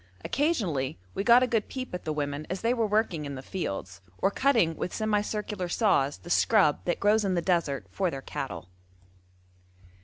[0.25, 3.43] Occasionally we got a good peep at the women as they were working in the
[3.43, 8.09] fields, or cutting with semi circular saws the scrub that grows in the desert for
[8.09, 8.67] their cattle.